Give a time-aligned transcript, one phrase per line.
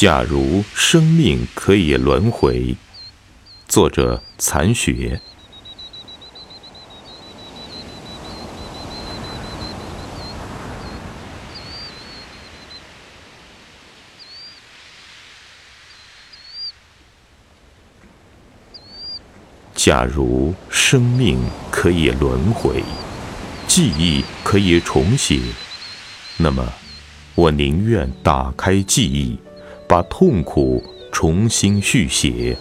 [0.00, 2.76] 假如生命可以轮回，
[3.66, 5.20] 作者残雪。
[19.74, 21.40] 假如生命
[21.72, 22.84] 可以轮回，
[23.66, 25.40] 记忆可以重写，
[26.36, 26.72] 那么
[27.34, 29.36] 我宁愿打开记忆，
[29.88, 32.54] 把痛苦重新续写，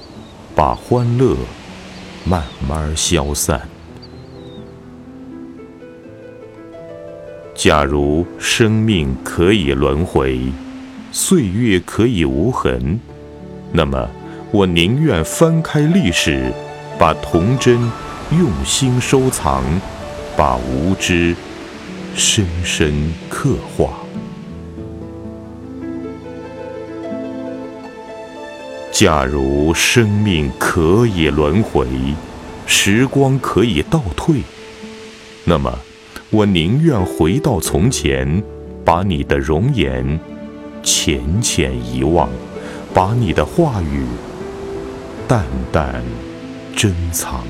[0.56, 1.36] 把欢乐
[2.24, 3.68] 慢慢消散。
[7.54, 10.40] 假如生命可以轮回，
[11.12, 12.98] 岁月可以无痕，
[13.74, 14.10] 那么
[14.52, 16.54] 我宁愿翻开历史。
[17.00, 17.78] 把童真
[18.32, 19.64] 用心收藏，
[20.36, 21.36] 把无知
[22.16, 24.07] 深深刻画。
[29.00, 31.86] 假如生命可以轮回，
[32.66, 34.38] 时光可以倒退，
[35.44, 35.72] 那么
[36.32, 38.42] 我宁愿回到从前，
[38.84, 40.20] 把你的容颜
[40.82, 42.28] 浅浅遗忘，
[42.92, 44.04] 把你的话语
[45.28, 46.02] 淡淡。
[46.76, 47.44] 珍藏。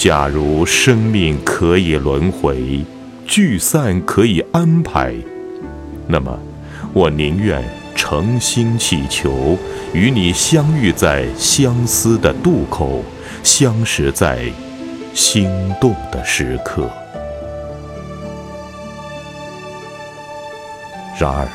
[0.00, 2.82] 假如生命可以轮回，
[3.26, 5.14] 聚散可以安排，
[6.08, 6.38] 那么
[6.94, 7.62] 我宁愿
[7.94, 9.58] 诚心祈求，
[9.92, 13.04] 与你相遇在相思的渡口，
[13.42, 14.50] 相识在
[15.12, 16.88] 心动的时刻。
[21.18, 21.46] 然而，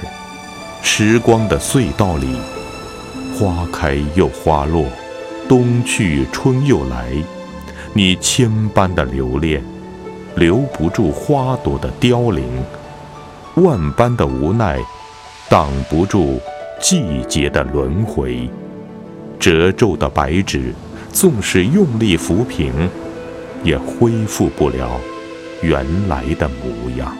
[0.83, 2.27] 时光的隧道里，
[3.33, 4.85] 花开又花落，
[5.49, 7.11] 冬去春又来。
[7.97, 9.63] 你千般的留恋，
[10.35, 12.44] 留不住花朵的凋零；
[13.56, 14.78] 万般的无奈，
[15.50, 16.38] 挡不住
[16.78, 18.50] 季节的轮回。
[19.39, 20.73] 褶皱的白纸，
[21.13, 22.89] 纵使用力抚平，
[23.63, 25.00] 也恢复不了
[25.61, 27.16] 原来的模样。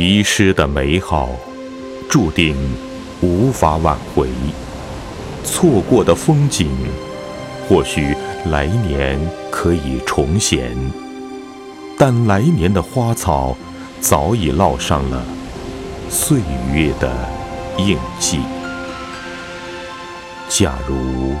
[0.00, 1.28] 遗失的美好，
[2.08, 2.54] 注定
[3.20, 4.28] 无法挽回；
[5.42, 6.70] 错过的风景，
[7.68, 8.14] 或许
[8.46, 9.18] 来年
[9.50, 10.70] 可以重现。
[11.98, 13.56] 但来年的花草，
[14.00, 15.24] 早已烙上了
[16.08, 16.38] 岁
[16.72, 17.12] 月的
[17.78, 18.38] 印记。
[20.48, 21.34] 假如